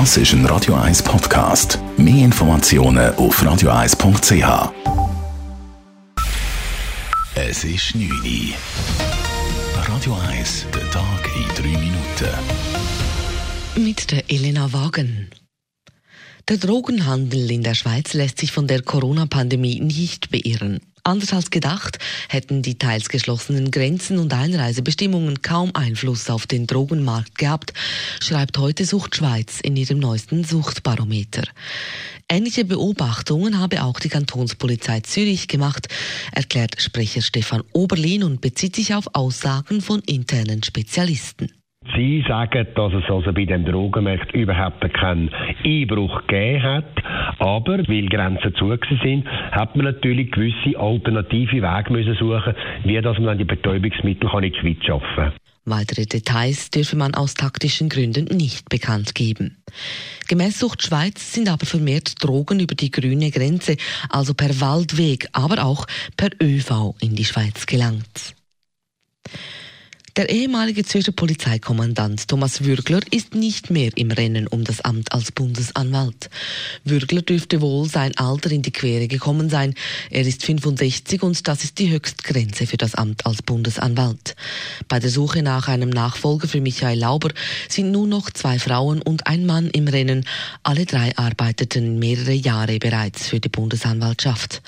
[0.00, 1.78] Das ist ein Radio 1 Podcast.
[1.96, 4.72] Mehr Informationen auf radio1.ch.
[7.36, 8.54] Es ist 9 Uhr.
[9.86, 12.32] Radio 1, der Tag in 3 Minuten.
[13.76, 15.30] Mit der Elena Wagen.
[16.48, 20.80] Der Drogenhandel in der Schweiz lässt sich von der Corona-Pandemie nicht beirren.
[21.06, 21.98] Anders als gedacht
[22.30, 27.74] hätten die teils geschlossenen Grenzen und Einreisebestimmungen kaum Einfluss auf den Drogenmarkt gehabt,
[28.22, 31.42] schreibt heute Sucht Schweiz in ihrem neuesten Suchtbarometer.
[32.26, 35.88] Ähnliche Beobachtungen habe auch die Kantonspolizei Zürich gemacht,
[36.32, 41.50] erklärt Sprecher Stefan Oberlin und bezieht sich auf Aussagen von internen Spezialisten.
[41.94, 45.30] Sie sagen, dass es also bei dem Drogenmarkt überhaupt keinen
[45.64, 46.84] Einbruch gegeben hat.
[47.38, 53.18] Aber weil Grenzen zu sind, hat man natürlich gewisse alternative Wege müssen suchen, wie dass
[53.18, 55.32] man die Betäubungsmittel in die Schweiz schaffen kann.
[55.66, 59.56] Weitere Details dürfe man aus taktischen Gründen nicht bekannt geben.
[60.28, 63.76] Gemäss Sucht Schweiz sind aber vermehrt Drogen über die grüne Grenze,
[64.10, 65.86] also per Waldweg, aber auch
[66.18, 68.34] per ÖV in die Schweiz gelangt.
[70.16, 75.32] Der ehemalige Zürcher Polizeikommandant Thomas Würgler ist nicht mehr im Rennen um das Amt als
[75.32, 76.30] Bundesanwalt.
[76.84, 79.74] Würgler dürfte wohl sein Alter in die Quere gekommen sein.
[80.10, 84.36] Er ist 65 und das ist die Höchstgrenze für das Amt als Bundesanwalt.
[84.86, 87.30] Bei der Suche nach einem Nachfolger für Michael Lauber
[87.68, 90.24] sind nur noch zwei Frauen und ein Mann im Rennen.
[90.62, 94.62] Alle drei arbeiteten mehrere Jahre bereits für die Bundesanwaltschaft.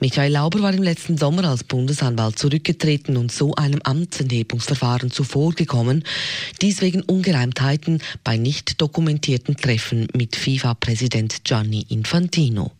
[0.00, 6.02] Michael Lauber war im letzten Sommer als Bundesanwalt zurückgetreten und so einem Amtsenthebungsverfahren Verfahren zuvorgekommen,
[6.60, 12.72] dies wegen Ungereimtheiten bei nicht dokumentierten Treffen mit FIFA-Präsident Gianni Infantino.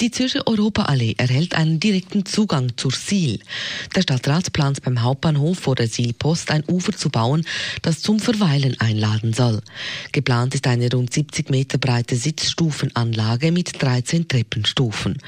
[0.00, 3.38] Die Zürcher Europaallee erhält einen direkten Zugang zur Siel.
[3.94, 7.44] Der Stadtrat plant beim Hauptbahnhof vor der Sielpost ein Ufer zu bauen,
[7.82, 9.60] das zum Verweilen einladen soll.
[10.12, 15.18] Geplant ist eine rund 70 Meter breite Sitzstufenanlage mit 13 Treppenstufen.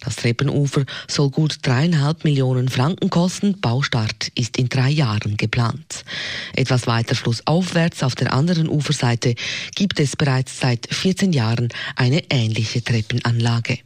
[0.00, 3.60] Das Treppenufer soll gut dreieinhalb Millionen Franken kosten.
[3.60, 6.02] Baustart ist in drei Jahren geplant.
[6.54, 9.34] Etwas weiter flussaufwärts auf der anderen Uferseite
[9.74, 13.80] gibt es bereits seit 14 Jahren eine ähnliche Treppenanlage.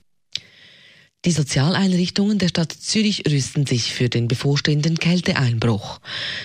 [1.24, 5.98] Die Sozialeinrichtungen der Stadt Zürich rüsten sich für den bevorstehenden Kälteeinbruch.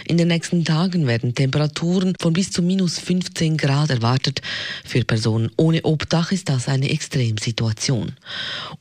[0.07, 4.41] In den nächsten Tagen werden Temperaturen von bis zu minus 15 Grad erwartet.
[4.83, 8.13] Für Personen ohne Obdach ist das eine Extremsituation.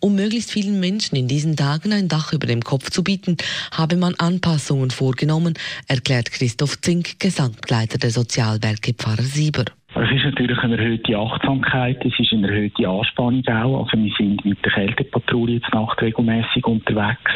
[0.01, 3.37] Um möglichst vielen Menschen in diesen Tagen ein Dach über dem Kopf zu bieten,
[3.71, 9.67] habe man Anpassungen vorgenommen, erklärt Christoph Zink, Gesamtleiter der Sozialwerke Pfarrer Sieber.
[9.95, 13.85] Es ist natürlich eine erhöhte Achtsamkeit, es ist eine erhöhte Anspannung auch.
[13.85, 17.31] Also wir sind mit der Kältepatrouille jetzt Nacht regelmäßig unterwegs.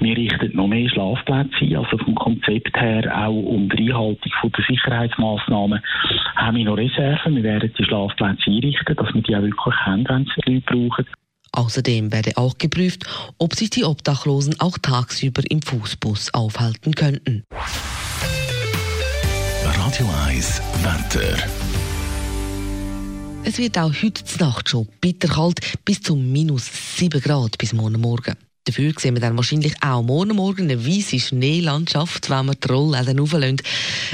[0.00, 1.76] Wir richten noch mehr Schlafplätze ein.
[1.76, 5.82] Also vom Konzept her auch um die Einhaltung der Sicherheitsmaßnahmen
[6.34, 7.36] haben wir noch Reserven.
[7.36, 11.06] Wir werden die Schlafplätze einrichten, dass wir die auch wirklich haben, wenn sie Leute brauchen.
[11.52, 13.04] Außerdem werde auch geprüft,
[13.38, 17.44] ob sich die Obdachlosen auch tagsüber im Fußbus aufhalten könnten.
[19.96, 21.38] Radio 1 Wetter.
[23.44, 28.34] Es wird auch heute Nacht schon bitterkalt bis zu minus 7 Grad bis morgen Morgen.
[28.66, 33.04] Dafür sehen wir dann wahrscheinlich auch morgen Morgen eine weiße Schneelandschaft, wenn wir die Rolle
[33.04, 33.62] dann rauflassen.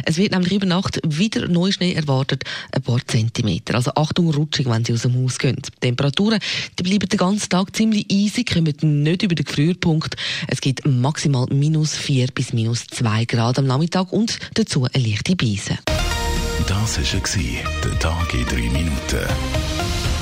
[0.04, 3.74] Es wird nämlich über Nacht wieder Neuschnee erwartet, ein paar Zentimeter.
[3.76, 5.56] Also Achtung, rutschig, wenn Sie aus dem Haus gehen.
[5.56, 6.38] Die Temperaturen
[6.78, 10.16] die bleiben den ganzen Tag ziemlich easy, kommen nicht über den Gefrierpunkt.
[10.48, 15.34] Es gibt maximal minus 4 bis minus 2 Grad am Nachmittag und dazu eine leichte
[15.34, 15.78] Beise.
[16.68, 20.21] Das war der Tag in 3 Minuten.